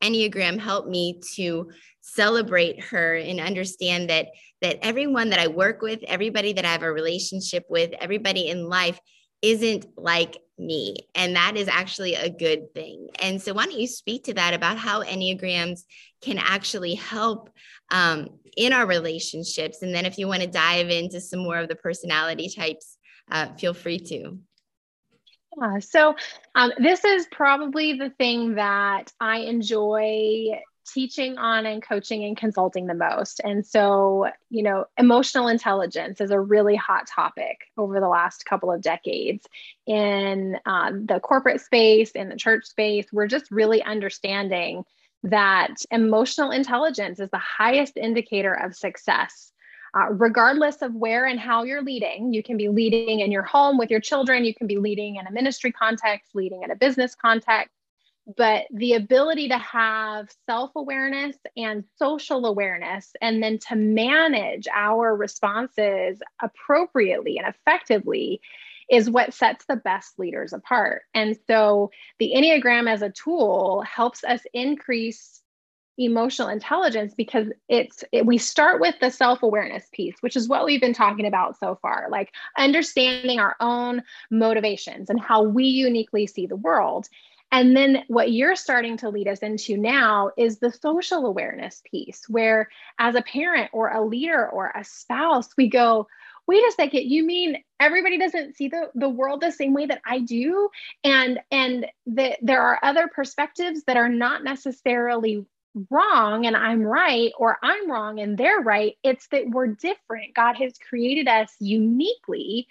Enneagram 0.01 0.57
helped 0.57 0.87
me 0.87 1.19
to 1.35 1.69
celebrate 1.99 2.81
her 2.85 3.15
and 3.15 3.41
understand 3.41 4.09
that 4.09 4.27
that 4.61 4.79
everyone 4.81 5.31
that 5.31 5.39
I 5.39 5.47
work 5.47 5.81
with, 5.81 5.99
everybody 6.03 6.53
that 6.53 6.63
I 6.63 6.71
have 6.71 6.83
a 6.83 6.91
relationship 6.91 7.65
with, 7.69 7.91
everybody 7.99 8.47
in 8.47 8.69
life 8.69 8.99
isn't 9.41 9.97
like 9.97 10.37
me. 10.57 10.95
And 11.15 11.35
that 11.35 11.55
is 11.55 11.67
actually 11.67 12.15
a 12.15 12.29
good 12.29 12.73
thing. 12.73 13.07
And 13.21 13.41
so, 13.41 13.53
why 13.53 13.65
don't 13.65 13.79
you 13.79 13.87
speak 13.87 14.25
to 14.25 14.33
that 14.35 14.53
about 14.53 14.77
how 14.77 15.03
Enneagrams 15.03 15.81
can 16.21 16.37
actually 16.37 16.95
help 16.95 17.49
um, 17.91 18.29
in 18.57 18.73
our 18.73 18.85
relationships? 18.85 19.81
And 19.81 19.93
then, 19.93 20.05
if 20.05 20.17
you 20.17 20.27
want 20.27 20.41
to 20.41 20.47
dive 20.47 20.89
into 20.89 21.21
some 21.21 21.39
more 21.39 21.57
of 21.57 21.69
the 21.69 21.75
personality 21.75 22.49
types, 22.55 22.97
uh, 23.31 23.53
feel 23.55 23.73
free 23.73 23.99
to. 23.99 24.37
Yeah, 25.59 25.79
so 25.79 26.15
um, 26.55 26.71
this 26.77 27.03
is 27.03 27.27
probably 27.31 27.93
the 27.93 28.11
thing 28.11 28.55
that 28.55 29.11
I 29.19 29.39
enjoy 29.39 30.59
teaching 30.91 31.37
on 31.37 31.65
and 31.65 31.81
coaching 31.81 32.23
and 32.23 32.37
consulting 32.37 32.87
the 32.87 32.93
most. 32.93 33.41
And 33.43 33.65
so, 33.65 34.27
you 34.49 34.63
know, 34.63 34.85
emotional 34.97 35.47
intelligence 35.47 36.21
is 36.21 36.31
a 36.31 36.39
really 36.39 36.75
hot 36.75 37.07
topic 37.07 37.57
over 37.77 37.99
the 37.99 38.07
last 38.07 38.45
couple 38.45 38.71
of 38.71 38.81
decades 38.81 39.45
in 39.85 40.57
um, 40.65 41.05
the 41.05 41.19
corporate 41.19 41.61
space, 41.61 42.11
in 42.11 42.29
the 42.29 42.35
church 42.35 42.65
space. 42.65 43.05
We're 43.11 43.27
just 43.27 43.51
really 43.51 43.81
understanding 43.83 44.83
that 45.23 45.75
emotional 45.91 46.51
intelligence 46.51 47.19
is 47.19 47.29
the 47.29 47.37
highest 47.37 47.97
indicator 47.97 48.53
of 48.53 48.75
success. 48.75 49.51
Uh, 49.97 50.11
regardless 50.11 50.83
of 50.83 50.93
where 50.93 51.25
and 51.25 51.39
how 51.39 51.63
you're 51.63 51.81
leading, 51.81 52.31
you 52.31 52.43
can 52.43 52.57
be 52.57 52.69
leading 52.69 53.21
in 53.21 53.31
your 53.31 53.41
home 53.41 53.75
with 53.75 53.89
your 53.89 53.99
children, 53.99 54.45
you 54.45 54.53
can 54.53 54.67
be 54.67 54.77
leading 54.77 55.15
in 55.15 55.25
a 55.25 55.31
ministry 55.31 55.71
context, 55.71 56.35
leading 56.35 56.61
in 56.61 56.69
a 56.69 56.75
business 56.75 57.15
context 57.15 57.78
but 58.37 58.65
the 58.71 58.93
ability 58.93 59.49
to 59.49 59.57
have 59.57 60.29
self 60.45 60.71
awareness 60.75 61.35
and 61.57 61.83
social 61.95 62.45
awareness, 62.45 63.11
and 63.21 63.41
then 63.41 63.57
to 63.69 63.75
manage 63.75 64.67
our 64.73 65.15
responses 65.15 66.19
appropriately 66.41 67.37
and 67.37 67.47
effectively, 67.47 68.41
is 68.89 69.09
what 69.09 69.33
sets 69.33 69.65
the 69.65 69.75
best 69.75 70.17
leaders 70.17 70.53
apart. 70.53 71.03
And 71.13 71.37
so 71.47 71.91
the 72.17 72.33
Enneagram 72.35 72.89
as 72.89 73.01
a 73.01 73.11
tool 73.11 73.83
helps 73.83 74.23
us 74.23 74.41
increase 74.53 75.41
emotional 75.99 76.47
intelligence 76.47 77.13
because 77.13 77.47
it's 77.67 78.03
it, 78.13 78.25
we 78.25 78.37
start 78.37 78.79
with 78.79 78.95
the 79.01 79.11
self-awareness 79.11 79.85
piece 79.91 80.15
which 80.21 80.37
is 80.37 80.47
what 80.47 80.63
we've 80.63 80.79
been 80.79 80.93
talking 80.93 81.25
about 81.25 81.59
so 81.59 81.77
far 81.81 82.07
like 82.09 82.31
understanding 82.57 83.37
our 83.37 83.57
own 83.59 84.01
motivations 84.31 85.09
and 85.09 85.19
how 85.19 85.41
we 85.43 85.65
uniquely 85.65 86.25
see 86.25 86.47
the 86.47 86.55
world 86.55 87.09
and 87.51 87.75
then 87.75 88.03
what 88.07 88.31
you're 88.31 88.55
starting 88.55 88.97
to 88.97 89.09
lead 89.09 89.27
us 89.27 89.39
into 89.39 89.77
now 89.77 90.31
is 90.37 90.59
the 90.59 90.71
social 90.71 91.25
awareness 91.25 91.81
piece, 91.89 92.21
where 92.27 92.69
as 92.99 93.15
a 93.15 93.21
parent 93.21 93.69
or 93.73 93.89
a 93.89 94.05
leader 94.05 94.47
or 94.47 94.71
a 94.75 94.83
spouse, 94.83 95.49
we 95.57 95.67
go, 95.67 96.07
wait 96.47 96.63
a 96.63 96.71
second, 96.71 97.03
you 97.03 97.23
mean 97.23 97.57
everybody 97.79 98.17
doesn't 98.17 98.55
see 98.55 98.67
the, 98.67 98.89
the 98.95 99.09
world 99.09 99.41
the 99.41 99.51
same 99.51 99.73
way 99.73 99.85
that 99.85 100.01
I 100.05 100.19
do? 100.19 100.69
And 101.03 101.39
and 101.51 101.87
that 102.07 102.37
there 102.41 102.61
are 102.61 102.79
other 102.83 103.07
perspectives 103.07 103.83
that 103.85 103.97
are 103.97 104.09
not 104.09 104.43
necessarily 104.43 105.45
wrong 105.89 106.45
and 106.45 106.55
I'm 106.55 106.81
right, 106.81 107.31
or 107.37 107.57
I'm 107.61 107.89
wrong 107.89 108.19
and 108.19 108.37
they're 108.37 108.59
right. 108.59 108.95
It's 109.03 109.27
that 109.27 109.49
we're 109.49 109.67
different. 109.67 110.33
God 110.35 110.55
has 110.57 110.73
created 110.89 111.27
us 111.27 111.53
uniquely. 111.59 112.67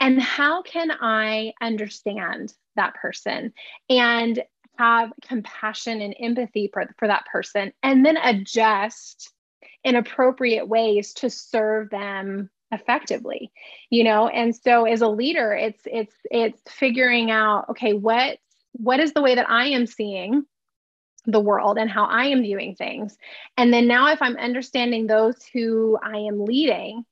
And 0.00 0.20
how 0.20 0.62
can 0.62 0.90
I 0.90 1.52
understand 1.60 2.54
that 2.76 2.94
person 2.94 3.52
and 3.88 4.42
have 4.78 5.12
compassion 5.26 6.00
and 6.00 6.14
empathy 6.18 6.70
for, 6.72 6.92
for 6.98 7.08
that 7.08 7.26
person 7.26 7.72
and 7.82 8.04
then 8.04 8.16
adjust 8.16 9.32
in 9.84 9.96
appropriate 9.96 10.66
ways 10.66 11.12
to 11.12 11.28
serve 11.28 11.90
them 11.90 12.48
effectively 12.72 13.52
you 13.90 14.02
know 14.02 14.28
and 14.28 14.56
so 14.56 14.86
as 14.86 15.02
a 15.02 15.08
leader 15.08 15.52
it's 15.52 15.82
it's 15.84 16.14
it's 16.30 16.60
figuring 16.68 17.30
out 17.30 17.68
okay 17.68 17.92
what 17.92 18.38
what 18.72 18.98
is 18.98 19.12
the 19.12 19.20
way 19.20 19.34
that 19.34 19.50
i 19.50 19.66
am 19.66 19.86
seeing 19.86 20.42
the 21.24 21.40
world 21.40 21.78
and 21.78 21.90
how 21.90 22.04
I 22.04 22.26
am 22.26 22.42
viewing 22.42 22.74
things. 22.74 23.16
And 23.56 23.72
then 23.72 23.86
now, 23.86 24.12
if 24.12 24.20
I'm 24.20 24.36
understanding 24.36 25.06
those 25.06 25.36
who 25.52 25.98
I 26.02 26.16
am 26.16 26.44
leading, 26.44 27.04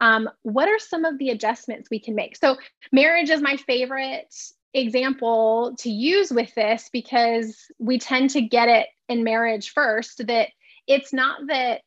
um, 0.00 0.28
what 0.42 0.68
are 0.68 0.78
some 0.78 1.04
of 1.04 1.18
the 1.18 1.30
adjustments 1.30 1.88
we 1.90 2.00
can 2.00 2.14
make? 2.14 2.36
So, 2.36 2.56
marriage 2.92 3.30
is 3.30 3.40
my 3.40 3.56
favorite 3.56 4.32
example 4.74 5.74
to 5.78 5.90
use 5.90 6.30
with 6.30 6.54
this 6.54 6.88
because 6.92 7.66
we 7.78 7.98
tend 7.98 8.30
to 8.30 8.42
get 8.42 8.68
it 8.68 8.86
in 9.08 9.24
marriage 9.24 9.70
first 9.70 10.26
that 10.26 10.48
it's 10.86 11.12
not 11.12 11.46
that 11.46 11.80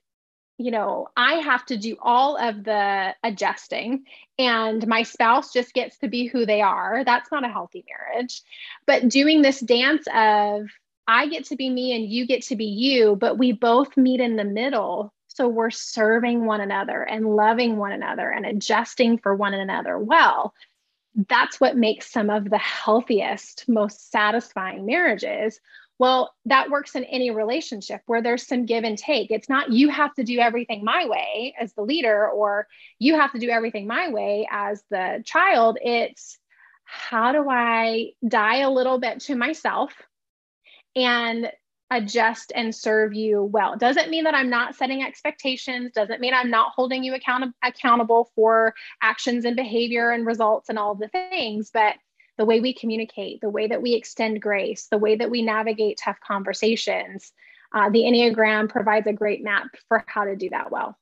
you 0.58 0.72
know 0.72 1.08
i 1.16 1.36
have 1.36 1.64
to 1.66 1.78
do 1.78 1.96
all 2.02 2.38
of 2.38 2.64
the 2.64 3.14
adjusting 3.24 4.04
and 4.40 4.88
my 4.88 5.04
spouse 5.04 5.54
just 5.54 5.74
gets 5.74 5.98
to 5.98 6.08
be 6.08 6.26
who 6.26 6.46
they 6.46 6.62
are 6.62 7.04
that's 7.06 7.32
not 7.32 7.46
a 7.46 7.52
healthy 7.52 7.86
marriage 7.88 8.42
but 8.88 9.08
doing 9.08 9.42
this 9.42 9.60
dance 9.60 10.06
of 10.14 10.68
I 11.12 11.28
get 11.28 11.44
to 11.48 11.58
be 11.58 11.70
me 11.70 11.94
and 11.94 12.10
you 12.10 12.26
get 12.26 12.44
to 12.44 12.56
be 12.56 12.66
you, 12.66 13.18
but 13.18 13.38
we 13.38 13.52
both 13.52 13.98
meet 13.98 14.22
in 14.22 14.38
the 14.38 14.46
middle. 14.46 15.14
So 15.28 15.50
we're 15.50 15.70
serving 15.70 16.46
one 16.46 16.62
another 16.62 17.04
and 17.04 17.36
loving 17.36 17.76
one 17.76 17.92
another 17.92 18.30
and 18.30 18.46
adjusting 18.46 19.18
for 19.18 19.36
one 19.36 19.54
another 19.54 20.00
well. 20.00 20.54
That's 21.28 21.60
what 21.60 21.76
makes 21.76 22.10
some 22.10 22.30
of 22.30 22.50
the 22.50 22.58
healthiest, 22.58 23.66
most 23.68 24.10
satisfying 24.10 24.86
marriages. 24.86 25.60
Well, 26.00 26.34
that 26.46 26.70
works 26.70 26.96
in 26.96 27.04
any 27.04 27.30
relationship 27.30 28.00
where 28.06 28.22
there's 28.22 28.48
some 28.48 28.66
give 28.66 28.86
and 28.86 28.98
take. 28.98 29.32
It's 29.32 29.50
not 29.50 29.70
you 29.70 29.90
have 29.90 30.14
to 30.14 30.24
do 30.24 30.40
everything 30.40 30.82
my 30.86 31.08
way 31.08 31.54
as 31.60 31.74
the 31.74 31.82
leader, 31.82 32.30
or 32.30 32.68
you 33.00 33.16
have 33.16 33.34
to 33.34 33.40
do 33.40 33.50
everything 33.50 33.86
my 33.86 34.10
way 34.12 34.48
as 34.50 34.82
the 34.90 35.22
child. 35.26 35.78
It's 35.82 36.40
how 36.86 37.34
do 37.34 37.50
I 37.50 38.12
die 38.26 38.60
a 38.60 38.72
little 38.72 38.98
bit 38.98 39.20
to 39.22 39.36
myself 39.36 39.92
and 40.96 41.52
adjust 41.92 42.54
and 42.56 42.74
serve 42.74 43.14
you 43.14 43.44
well. 43.44 43.76
Doesn't 43.78 44.10
mean 44.10 44.24
that 44.24 44.34
I'm 44.34 44.50
not 44.50 44.76
setting 44.76 45.04
expectations, 45.04 45.92
doesn't 45.94 46.22
mean 46.22 46.34
I'm 46.34 46.50
not 46.50 46.72
holding 46.74 47.04
you 47.04 47.14
account- 47.14 47.54
accountable 47.64 48.32
for 48.34 48.74
actions 49.02 49.44
and 49.44 49.56
behavior 49.56 50.12
and 50.12 50.26
results 50.26 50.70
and 50.70 50.80
all 50.80 50.96
the 50.96 51.10
things, 51.10 51.70
but 51.74 51.96
the 52.38 52.46
way 52.46 52.62
we 52.62 52.74
communicate, 52.74 53.42
the 53.42 53.50
way 53.50 53.68
that 53.68 53.82
we 53.82 53.94
extend 53.94 54.42
grace, 54.42 54.88
the 54.90 54.98
way 54.98 55.16
that 55.18 55.30
we 55.30 55.42
navigate 55.42 56.00
tough 56.02 56.18
conversations, 56.26 57.34
uh, 57.76 57.90
the 57.90 58.04
Enneagram 58.04 58.70
provides 58.70 59.08
a 59.08 59.14
great 59.14 59.44
map 59.44 59.68
for 59.88 60.04
how 60.08 60.24
to 60.24 60.36
do 60.36 60.50
that 60.50 60.72
well. 60.72 60.98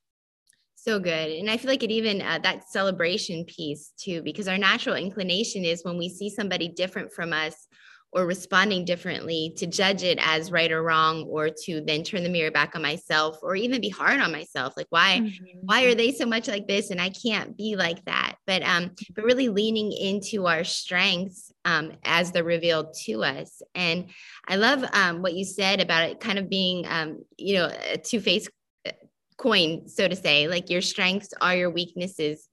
So 0.74 0.98
good. 0.98 1.30
And 1.30 1.50
I 1.50 1.56
feel 1.56 1.70
like 1.70 1.82
it 1.82 1.90
even 1.90 2.22
uh, 2.22 2.38
that 2.42 2.68
celebration 2.70 3.44
piece 3.44 3.92
too, 3.98 4.22
because 4.22 4.48
our 4.48 4.58
natural 4.58 4.96
inclination 4.96 5.64
is 5.64 5.84
when 5.84 5.98
we 5.98 6.08
see 6.08 6.30
somebody 6.30 6.68
different 6.68 7.12
from 7.12 7.32
us 7.32 7.68
or 8.12 8.26
responding 8.26 8.84
differently 8.84 9.52
to 9.56 9.66
judge 9.66 10.02
it 10.02 10.18
as 10.20 10.50
right 10.50 10.72
or 10.72 10.82
wrong 10.82 11.24
or 11.24 11.48
to 11.48 11.80
then 11.80 12.02
turn 12.02 12.24
the 12.24 12.28
mirror 12.28 12.50
back 12.50 12.74
on 12.74 12.82
myself 12.82 13.38
or 13.42 13.54
even 13.54 13.80
be 13.80 13.88
hard 13.88 14.20
on 14.20 14.32
myself. 14.32 14.74
Like 14.76 14.88
why 14.90 15.20
mm-hmm. 15.20 15.58
why 15.62 15.84
are 15.84 15.94
they 15.94 16.10
so 16.10 16.26
much 16.26 16.48
like 16.48 16.66
this 16.66 16.90
and 16.90 17.00
i 17.00 17.10
can't 17.10 17.56
be 17.56 17.76
like 17.76 18.04
that? 18.06 18.36
But 18.46 18.62
um 18.62 18.90
but 19.14 19.24
really 19.24 19.48
leaning 19.48 19.92
into 19.92 20.46
our 20.46 20.64
strengths 20.64 21.52
um 21.64 21.92
as 22.04 22.32
they're 22.32 22.42
revealed 22.42 22.94
to 23.04 23.22
us. 23.22 23.62
And 23.74 24.06
i 24.48 24.56
love 24.56 24.84
um 24.92 25.22
what 25.22 25.34
you 25.34 25.44
said 25.44 25.80
about 25.80 26.08
it 26.08 26.20
kind 26.20 26.38
of 26.38 26.50
being 26.50 26.86
um 26.88 27.24
you 27.36 27.54
know 27.54 27.70
a 27.92 27.96
two-faced 27.96 28.50
uh, 28.86 28.92
coin 29.36 29.88
so 29.88 30.08
to 30.08 30.16
say. 30.16 30.48
Like 30.48 30.68
your 30.68 30.82
strengths 30.82 31.32
are 31.40 31.54
your 31.54 31.70
weaknesses 31.70 32.48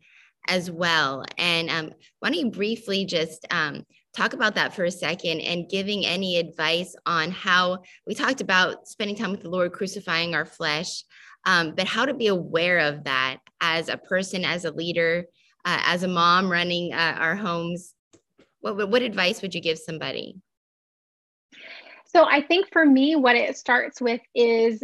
as 0.48 0.70
well. 0.70 1.26
And 1.40 1.72
um 1.72 1.94
why 2.20 2.30
don't 2.30 2.40
you 2.40 2.52
briefly 2.52 3.06
just 3.06 3.44
um 3.50 3.84
talk 4.18 4.34
about 4.34 4.56
that 4.56 4.74
for 4.74 4.84
a 4.84 4.92
second 4.92 5.42
and 5.42 5.70
giving 5.70 6.06
any 6.06 6.38
advice 6.38 6.96
on 7.06 7.30
how 7.30 7.78
we 8.08 8.16
talked 8.16 8.42
about 8.42 8.88
spending 8.88 9.16
time 9.16 9.32
with 9.32 9.42
the 9.42 9.50
Lord, 9.50 9.72
crucifying 9.72 10.34
our 10.34 10.46
flesh, 10.46 11.04
um, 11.46 11.76
but 11.76 11.88
how 11.88 12.06
to 12.06 12.16
be 12.16 12.28
aware 12.28 12.80
of 12.80 13.04
that 13.04 13.38
as 13.62 13.90
a 13.90 13.98
person, 13.98 14.44
as 14.44 14.66
a 14.66 14.72
leader, 14.72 15.26
uh, 15.66 15.82
as 15.86 16.02
a 16.02 16.08
mom 16.08 16.52
running 16.52 16.94
uh, 16.94 17.16
our 17.20 17.36
homes. 17.36 17.94
What, 18.62 18.90
what 18.90 19.04
advice 19.04 19.42
would 19.44 19.54
you 19.54 19.62
give 19.62 19.78
somebody? 19.78 20.36
So 22.08 22.26
I 22.26 22.42
think 22.42 22.72
for 22.72 22.86
me, 22.86 23.16
what 23.16 23.36
it 23.36 23.56
starts 23.56 24.02
with 24.02 24.22
is 24.34 24.84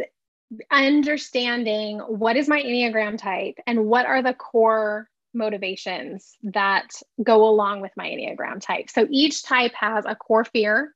understanding 0.70 1.98
what 1.98 2.36
is 2.36 2.48
my 2.48 2.62
Enneagram 2.62 3.18
type 3.18 3.56
and 3.66 3.86
what 3.86 4.06
are 4.06 4.22
the 4.22 4.34
core 4.34 5.08
motivations 5.34 6.36
that 6.42 6.88
go 7.22 7.44
along 7.48 7.80
with 7.80 7.92
my 7.96 8.08
Enneagram 8.08 8.60
type. 8.60 8.90
So 8.90 9.06
each 9.10 9.42
type 9.42 9.72
has 9.74 10.04
a 10.06 10.14
core 10.14 10.44
fear, 10.44 10.94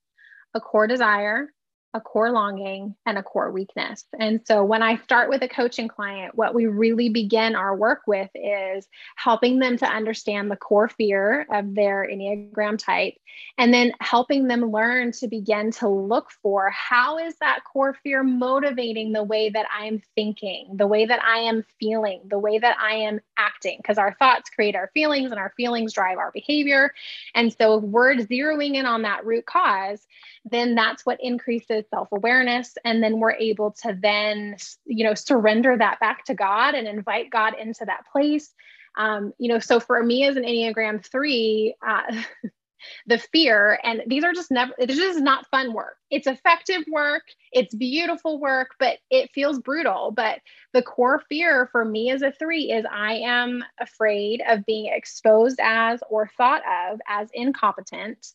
a 0.54 0.61
core 0.61 0.87
desire, 0.87 1.52
a 1.99 2.00
core 2.00 2.31
longing 2.31 2.95
and 3.07 3.19
a 3.19 3.23
core 3.23 3.50
weakness. 3.50 4.05
And 4.19 4.40
so 4.47 4.64
when 4.64 4.83
I 4.83 4.97
start 4.99 5.28
with 5.28 5.43
a 5.43 5.49
coaching 5.49 5.88
client, 5.88 6.37
what 6.37 6.55
we 6.55 6.67
really 6.67 7.09
begin 7.09 7.57
our 7.57 7.76
work 7.76 8.02
with 8.07 8.31
is 8.35 8.87
helping 9.17 9.59
them 9.59 9.76
to 9.78 9.87
understand 9.87 10.49
the 10.50 10.57
core 10.57 10.88
fear 10.88 11.45
of 11.52 11.75
their 11.75 12.09
Enneagram 12.11 12.78
type 12.78 13.14
and 13.59 13.75
then 13.75 13.93
helping 14.00 14.47
them 14.47 14.71
learn 14.71 15.11
to 15.12 15.26
begin 15.26 15.73
to 15.73 15.88
look 15.88 16.31
for 16.43 16.71
how 16.71 17.19
is 17.19 17.35
that 17.40 17.64
core 17.64 17.97
fear 18.05 18.23
motivating 18.23 19.12
the 19.12 19.25
way 19.25 19.50
that 19.50 19.67
I 19.76 19.87
am 19.87 20.00
thinking, 20.14 20.76
the 20.76 20.87
way 20.87 21.05
that 21.05 21.23
I 21.23 21.38
am 21.38 21.64
feeling, 21.81 22.23
the 22.31 22.38
way 22.38 22.59
that 22.59 22.76
I 22.81 22.95
am 22.95 23.21
acting 23.37 23.78
because 23.78 23.99
our 23.99 24.14
thoughts 24.19 24.50
create 24.50 24.76
our 24.76 24.90
feelings 24.95 25.33
and 25.33 25.40
our 25.40 25.52
feelings 25.57 25.93
drive 25.93 26.19
our 26.19 26.31
behavior. 26.31 26.93
And 27.35 27.52
so 27.52 27.78
if 27.78 27.85
we're 27.85 28.14
zeroing 28.14 28.75
in 28.75 28.87
on 28.87 29.02
that 29.02 29.26
root 29.26 29.47
cause, 29.47 30.07
then 30.45 30.75
that's 30.75 31.05
what 31.05 31.19
increases 31.21 31.85
self-awareness 31.90 32.76
and 32.85 33.02
then 33.02 33.18
we're 33.18 33.33
able 33.33 33.71
to 33.71 33.97
then 34.00 34.57
you 34.85 35.04
know 35.04 35.14
surrender 35.14 35.76
that 35.76 36.00
back 36.00 36.25
to 36.25 36.35
god 36.35 36.75
and 36.75 36.87
invite 36.87 37.30
god 37.30 37.54
into 37.59 37.85
that 37.85 38.04
place. 38.11 38.54
Um, 38.97 39.33
you 39.38 39.49
know 39.49 39.59
so 39.59 39.80
for 39.80 40.02
me 40.02 40.25
as 40.25 40.37
an 40.37 40.45
enneagram 40.45 41.04
3 41.04 41.75
uh, 41.87 42.02
the 43.07 43.18
fear 43.18 43.78
and 43.83 44.02
these 44.07 44.23
are 44.23 44.33
just 44.33 44.50
never 44.50 44.73
this 44.78 44.99
is 44.99 45.21
not 45.21 45.47
fun 45.50 45.73
work. 45.73 45.97
It's 46.11 46.26
effective 46.26 46.85
work. 46.90 47.23
It's 47.52 47.75
beautiful 47.75 48.40
work 48.40 48.71
but 48.78 48.99
it 49.11 49.30
feels 49.33 49.59
brutal. 49.59 50.12
But 50.12 50.40
the 50.73 50.83
core 50.83 51.23
fear 51.28 51.68
for 51.73 51.85
me 51.85 52.11
as 52.11 52.23
a 52.23 52.33
three 52.33 52.71
is 52.71 52.85
i 52.90 53.14
am 53.14 53.64
afraid 53.80 54.42
of 54.49 54.64
being 54.66 54.92
exposed 54.92 55.59
as 55.62 56.00
or 56.09 56.30
thought 56.37 56.62
of 56.90 57.00
as 57.09 57.28
incompetent 57.35 58.35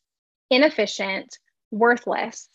inefficient 0.50 1.38
worthless. 1.72 2.48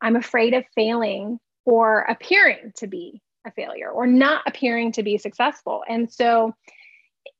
I'm 0.00 0.16
afraid 0.16 0.54
of 0.54 0.64
failing 0.74 1.38
or 1.64 2.00
appearing 2.00 2.72
to 2.76 2.86
be 2.86 3.20
a 3.46 3.50
failure 3.50 3.90
or 3.90 4.06
not 4.06 4.42
appearing 4.46 4.92
to 4.92 5.02
be 5.02 5.18
successful. 5.18 5.84
And 5.88 6.10
so, 6.12 6.54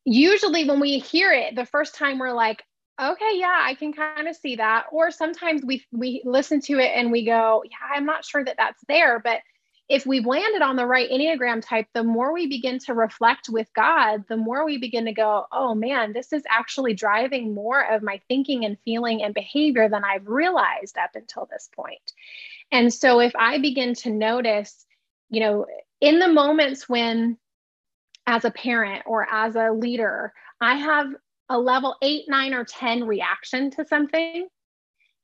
usually, 0.04 0.68
when 0.68 0.80
we 0.80 0.98
hear 0.98 1.32
it 1.32 1.54
the 1.54 1.66
first 1.66 1.94
time, 1.94 2.18
we're 2.18 2.32
like, 2.32 2.62
okay, 3.00 3.32
yeah, 3.34 3.60
I 3.60 3.74
can 3.74 3.92
kind 3.92 4.28
of 4.28 4.36
see 4.36 4.56
that. 4.56 4.86
Or 4.92 5.10
sometimes 5.10 5.62
we 5.64 5.84
we 5.92 6.22
listen 6.24 6.60
to 6.62 6.78
it 6.78 6.92
and 6.94 7.10
we 7.10 7.24
go, 7.24 7.62
yeah, 7.64 7.96
I'm 7.96 8.06
not 8.06 8.24
sure 8.24 8.44
that 8.44 8.56
that's 8.56 8.82
there, 8.88 9.18
but 9.18 9.40
if 9.88 10.06
we've 10.06 10.24
landed 10.24 10.62
on 10.62 10.76
the 10.76 10.86
right 10.86 11.10
Enneagram 11.10 11.62
type, 11.62 11.86
the 11.92 12.02
more 12.02 12.32
we 12.32 12.46
begin 12.46 12.78
to 12.80 12.94
reflect 12.94 13.50
with 13.50 13.68
God, 13.74 14.24
the 14.28 14.36
more 14.36 14.64
we 14.64 14.78
begin 14.78 15.04
to 15.04 15.12
go, 15.12 15.46
oh 15.52 15.74
man, 15.74 16.14
this 16.14 16.32
is 16.32 16.42
actually 16.48 16.94
driving 16.94 17.54
more 17.54 17.82
of 17.92 18.02
my 18.02 18.20
thinking 18.26 18.64
and 18.64 18.78
feeling 18.84 19.22
and 19.22 19.34
behavior 19.34 19.88
than 19.90 20.02
I've 20.02 20.26
realized 20.26 20.96
up 20.96 21.10
until 21.14 21.46
this 21.50 21.68
point. 21.74 22.12
And 22.72 22.92
so 22.92 23.20
if 23.20 23.32
I 23.36 23.58
begin 23.58 23.94
to 23.96 24.10
notice, 24.10 24.86
you 25.28 25.40
know, 25.40 25.66
in 26.00 26.18
the 26.18 26.28
moments 26.28 26.88
when, 26.88 27.36
as 28.26 28.46
a 28.46 28.50
parent 28.50 29.02
or 29.04 29.28
as 29.30 29.54
a 29.54 29.70
leader, 29.70 30.32
I 30.62 30.76
have 30.76 31.08
a 31.50 31.58
level 31.58 31.96
eight, 32.00 32.24
nine, 32.26 32.54
or 32.54 32.64
10 32.64 33.04
reaction 33.04 33.70
to 33.72 33.84
something, 33.84 34.48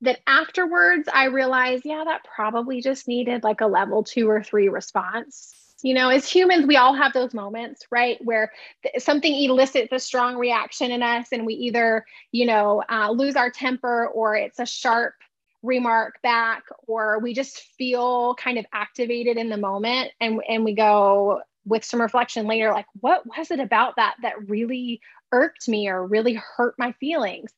that 0.02 0.20
afterwards 0.26 1.08
I 1.12 1.24
realized, 1.24 1.84
yeah, 1.84 2.02
that 2.04 2.24
probably 2.24 2.80
just 2.80 3.06
needed 3.06 3.44
like 3.44 3.60
a 3.60 3.66
level 3.66 4.02
two 4.02 4.28
or 4.28 4.42
three 4.42 4.68
response. 4.68 5.54
You 5.82 5.94
know, 5.94 6.10
as 6.10 6.28
humans, 6.28 6.66
we 6.66 6.76
all 6.76 6.94
have 6.94 7.14
those 7.14 7.32
moments, 7.32 7.86
right? 7.90 8.18
Where 8.22 8.52
th- 8.82 9.02
something 9.02 9.34
elicits 9.34 9.92
a 9.92 9.98
strong 9.98 10.36
reaction 10.36 10.90
in 10.90 11.02
us, 11.02 11.28
and 11.32 11.46
we 11.46 11.54
either, 11.54 12.04
you 12.32 12.44
know, 12.44 12.82
uh, 12.90 13.10
lose 13.10 13.34
our 13.34 13.50
temper 13.50 14.08
or 14.08 14.36
it's 14.36 14.58
a 14.58 14.66
sharp 14.66 15.14
remark 15.62 16.20
back 16.22 16.64
or 16.86 17.18
we 17.18 17.34
just 17.34 17.60
feel 17.76 18.34
kind 18.36 18.58
of 18.58 18.64
activated 18.72 19.36
in 19.36 19.50
the 19.50 19.56
moment 19.58 20.10
and 20.18 20.40
and 20.48 20.64
we 20.64 20.72
go 20.72 21.42
with 21.66 21.84
some 21.84 22.00
reflection 22.00 22.46
later 22.46 22.70
like 22.72 22.86
what 23.00 23.22
was 23.26 23.50
it 23.50 23.60
about 23.60 23.94
that 23.96 24.14
that 24.22 24.48
really 24.48 25.02
irked 25.32 25.68
me 25.68 25.86
or 25.86 26.06
really 26.06 26.32
hurt 26.32 26.74
my 26.78 26.92
feelings 26.92 27.52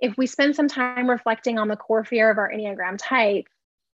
if 0.00 0.16
we 0.16 0.26
spend 0.26 0.54
some 0.54 0.68
time 0.68 1.08
reflecting 1.10 1.58
on 1.58 1.68
the 1.68 1.76
core 1.76 2.04
fear 2.04 2.30
of 2.30 2.38
our 2.38 2.50
enneagram 2.50 2.96
type 2.98 3.46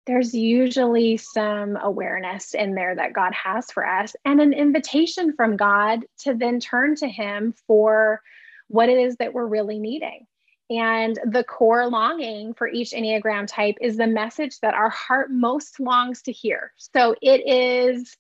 there's 0.07 0.35
usually 0.35 1.17
some 1.17 1.77
awareness 1.77 2.55
in 2.55 2.75
there 2.75 2.95
that 2.95 3.13
God 3.13 3.33
has 3.35 3.71
for 3.71 3.87
us 3.87 4.17
and 4.25 4.41
an 4.41 4.53
invitation 4.53 5.33
from 5.33 5.57
God 5.57 6.05
to 6.21 6.35
then 6.35 6.59
turn 6.59 6.97
to 6.97 7.09
Him 7.09 7.55
for 7.67 8.21
what 8.69 8.89
it 8.89 8.99
is 8.99 9.17
that 9.17 9.33
we're 9.33 9.47
really 9.47 9.79
needing. 9.79 10.27
And 10.71 11.19
the 11.25 11.45
core 11.45 11.87
longing 11.89 12.55
for 12.55 12.67
each 12.67 12.93
Enneagram 12.93 13.47
type 13.47 13.77
is 13.81 13.97
the 13.97 14.07
message 14.07 14.59
that 14.61 14.75
our 14.75 14.89
heart 14.89 15.31
most 15.31 15.79
longs 15.79 16.23
to 16.23 16.33
hear. 16.33 16.73
So 16.77 17.15
it 17.21 17.47
is 17.47 18.17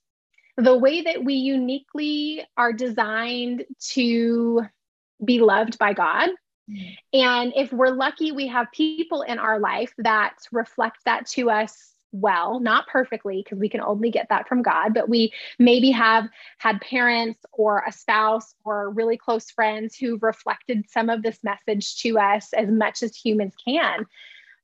the 0.56 0.76
way 0.76 1.00
that 1.02 1.24
we 1.24 1.34
uniquely 1.34 2.44
are 2.56 2.72
designed 2.72 3.64
to 3.92 4.66
be 5.24 5.40
loved 5.40 5.78
by 5.78 5.94
God. 5.94 6.28
And 7.12 7.52
if 7.56 7.72
we're 7.72 7.90
lucky, 7.90 8.32
we 8.32 8.46
have 8.48 8.72
people 8.72 9.22
in 9.22 9.38
our 9.38 9.58
life 9.58 9.92
that 9.98 10.34
reflect 10.50 10.98
that 11.04 11.26
to 11.28 11.50
us 11.50 11.92
well, 12.12 12.60
not 12.60 12.86
perfectly, 12.88 13.42
because 13.42 13.58
we 13.58 13.70
can 13.70 13.80
only 13.80 14.10
get 14.10 14.28
that 14.28 14.46
from 14.46 14.62
God, 14.62 14.92
but 14.92 15.08
we 15.08 15.32
maybe 15.58 15.90
have 15.92 16.28
had 16.58 16.80
parents 16.80 17.40
or 17.52 17.82
a 17.86 17.92
spouse 17.92 18.54
or 18.64 18.90
really 18.90 19.16
close 19.16 19.50
friends 19.50 19.96
who 19.96 20.18
reflected 20.20 20.84
some 20.90 21.08
of 21.08 21.22
this 21.22 21.38
message 21.42 21.96
to 22.02 22.18
us 22.18 22.52
as 22.52 22.68
much 22.68 23.02
as 23.02 23.16
humans 23.16 23.54
can. 23.64 24.06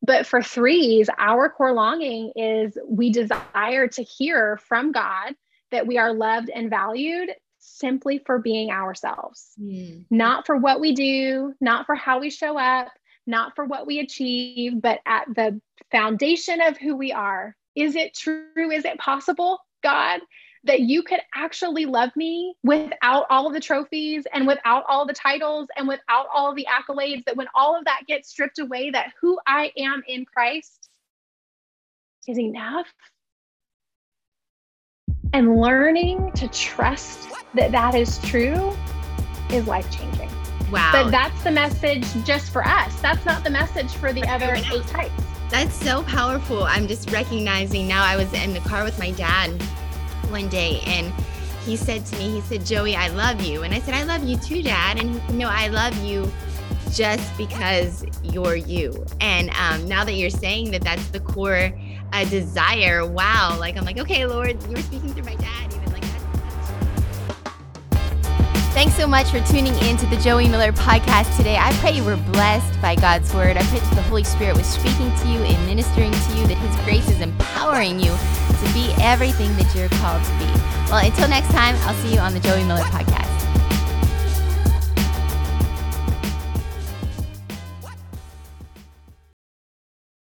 But 0.02 0.26
for 0.26 0.42
threes, 0.42 1.08
our 1.18 1.48
core 1.48 1.72
longing 1.72 2.32
is 2.36 2.78
we 2.86 3.10
desire 3.10 3.88
to 3.88 4.02
hear 4.02 4.58
from 4.58 4.92
God 4.92 5.34
that 5.70 5.86
we 5.86 5.98
are 5.98 6.12
loved 6.12 6.50
and 6.50 6.70
valued 6.70 7.30
simply 7.68 8.18
for 8.24 8.38
being 8.38 8.70
ourselves, 8.70 9.52
mm. 9.60 10.04
not 10.10 10.46
for 10.46 10.56
what 10.56 10.80
we 10.80 10.94
do, 10.94 11.54
not 11.60 11.86
for 11.86 11.94
how 11.94 12.20
we 12.20 12.30
show 12.30 12.58
up, 12.58 12.88
not 13.26 13.54
for 13.54 13.64
what 13.64 13.86
we 13.86 14.00
achieve, 14.00 14.80
but 14.80 15.00
at 15.06 15.26
the 15.34 15.60
foundation 15.90 16.60
of 16.60 16.76
who 16.78 16.96
we 16.96 17.12
are. 17.12 17.54
Is 17.76 17.94
it 17.94 18.14
true? 18.14 18.70
Is 18.70 18.84
it 18.84 18.98
possible, 18.98 19.60
God, 19.82 20.20
that 20.64 20.80
you 20.80 21.02
could 21.02 21.20
actually 21.34 21.86
love 21.86 22.10
me 22.16 22.54
without 22.64 23.26
all 23.30 23.46
of 23.46 23.52
the 23.52 23.60
trophies 23.60 24.24
and 24.32 24.46
without 24.46 24.84
all 24.88 25.06
the 25.06 25.12
titles 25.12 25.68
and 25.76 25.86
without 25.86 26.26
all 26.34 26.54
the 26.54 26.66
accolades? 26.66 27.24
That 27.24 27.36
when 27.36 27.46
all 27.54 27.76
of 27.76 27.84
that 27.84 28.02
gets 28.08 28.30
stripped 28.30 28.58
away, 28.58 28.90
that 28.90 29.12
who 29.20 29.38
I 29.46 29.72
am 29.76 30.02
in 30.08 30.24
Christ 30.24 30.88
is 32.26 32.38
enough? 32.38 32.86
And 35.32 35.60
learning 35.60 36.32
to 36.32 36.48
trust 36.48 37.28
that 37.54 37.72
that 37.72 37.94
is 37.94 38.18
true 38.18 38.76
is 39.50 39.66
life 39.66 39.90
changing. 39.90 40.30
Wow. 40.70 40.90
But 40.92 41.10
that's 41.10 41.42
the 41.44 41.50
message 41.50 42.06
just 42.24 42.50
for 42.50 42.66
us. 42.66 43.00
That's 43.00 43.24
not 43.24 43.44
the 43.44 43.50
message 43.50 43.92
for 43.94 44.12
the 44.12 44.22
other 44.24 44.54
eight 44.54 44.86
types. 44.86 45.12
That's 45.50 45.74
so 45.74 46.02
powerful. 46.02 46.64
I'm 46.64 46.86
just 46.86 47.10
recognizing 47.10 47.88
now 47.88 48.04
I 48.04 48.16
was 48.16 48.32
in 48.34 48.52
the 48.52 48.60
car 48.60 48.84
with 48.84 48.98
my 48.98 49.12
dad 49.12 49.50
one 50.30 50.48
day 50.48 50.82
and 50.86 51.12
he 51.64 51.76
said 51.76 52.04
to 52.06 52.18
me, 52.18 52.30
he 52.30 52.40
said, 52.42 52.64
Joie, 52.64 52.94
I 52.94 53.08
love 53.08 53.42
you. 53.42 53.62
And 53.62 53.74
I 53.74 53.80
said, 53.80 53.94
I 53.94 54.02
love 54.02 54.24
you 54.24 54.36
too, 54.38 54.62
Dad. 54.62 54.98
And 54.98 55.10
he 55.10 55.20
said, 55.20 55.34
No, 55.34 55.48
I 55.48 55.68
love 55.68 55.96
you 56.02 56.30
just 56.92 57.36
because 57.36 58.04
you're 58.22 58.56
you. 58.56 59.04
And 59.20 59.50
um, 59.50 59.86
now 59.86 60.04
that 60.04 60.14
you're 60.14 60.30
saying 60.30 60.70
that 60.70 60.82
that's 60.82 61.08
the 61.08 61.20
core 61.20 61.72
uh, 62.12 62.24
desire, 62.24 63.06
wow. 63.06 63.56
Like, 63.58 63.76
I'm 63.76 63.84
like, 63.84 63.98
okay, 63.98 64.26
Lord, 64.26 64.62
you 64.64 64.70
were 64.70 64.82
speaking 64.82 65.12
through 65.14 65.24
my 65.24 65.34
dad. 65.36 65.74
Even 65.74 65.92
like. 65.92 66.04
Thanks 68.74 68.94
so 68.94 69.06
much 69.06 69.26
for 69.28 69.40
tuning 69.40 69.74
in 69.84 69.96
to 69.96 70.06
the 70.06 70.16
Joie 70.18 70.48
Miller 70.48 70.72
podcast 70.72 71.36
today. 71.36 71.56
I 71.56 71.72
pray 71.80 71.92
you 71.92 72.04
were 72.04 72.16
blessed 72.16 72.80
by 72.80 72.94
God's 72.94 73.32
word. 73.34 73.56
I 73.56 73.62
pray 73.64 73.80
that 73.80 73.94
the 73.94 74.02
Holy 74.02 74.24
Spirit 74.24 74.56
was 74.56 74.66
speaking 74.66 75.10
to 75.16 75.28
you 75.28 75.38
and 75.38 75.66
ministering 75.66 76.12
to 76.12 76.36
you, 76.36 76.46
that 76.46 76.58
His 76.58 76.76
grace 76.84 77.08
is 77.10 77.20
empowering 77.20 77.98
you 77.98 78.10
to 78.10 78.72
be 78.72 78.94
everything 79.00 79.54
that 79.56 79.74
you're 79.74 79.88
called 80.00 80.22
to 80.24 80.30
be. 80.38 80.46
Well, 80.90 81.04
until 81.04 81.28
next 81.28 81.50
time, 81.50 81.74
I'll 81.82 81.94
see 82.02 82.14
you 82.14 82.20
on 82.20 82.34
the 82.34 82.40
Joie 82.40 82.64
Miller 82.64 82.82
podcast. 82.82 83.27